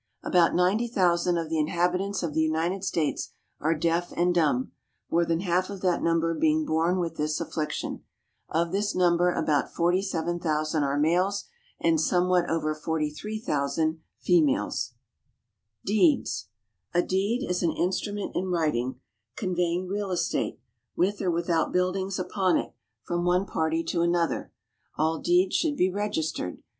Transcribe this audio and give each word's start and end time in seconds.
= 0.15 0.23
About 0.23 0.55
90,000 0.55 1.37
of 1.37 1.47
the 1.51 1.59
inhabitants 1.59 2.23
of 2.23 2.33
the 2.33 2.41
United 2.41 2.83
States 2.83 3.33
are 3.59 3.75
deaf 3.77 4.11
and 4.17 4.33
dumb, 4.33 4.71
more 5.11 5.25
than 5.27 5.41
half 5.41 5.69
of 5.69 5.81
that 5.81 6.01
number 6.01 6.33
being 6.33 6.65
born 6.65 6.97
with 6.97 7.17
this 7.17 7.39
affliction. 7.39 8.01
Of 8.49 8.71
this 8.71 8.95
number 8.95 9.31
about 9.31 9.71
47,000 9.71 10.81
are 10.81 10.97
males, 10.97 11.45
and 11.79 12.01
somewhat 12.01 12.49
over 12.49 12.73
43,000 12.73 13.99
females. 14.17 14.93
=Deeds.= 15.85 16.47
A 16.95 17.03
deed 17.03 17.45
is 17.47 17.61
an 17.61 17.73
instrument 17.73 18.35
in 18.35 18.47
writing, 18.47 18.99
conveying 19.35 19.87
real 19.87 20.09
estate, 20.09 20.59
with 20.95 21.21
or 21.21 21.29
without 21.29 21.71
buildings 21.71 22.17
upon 22.17 22.57
it, 22.57 22.73
from 23.03 23.23
one 23.23 23.45
party 23.45 23.83
to 23.83 24.01
another. 24.01 24.51
All 24.97 25.19
deeds 25.19 25.55
should 25.55 25.77
be 25.77 25.91
registered. 25.91 26.63